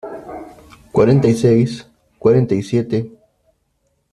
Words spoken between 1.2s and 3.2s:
y seis, cuarenta y siete.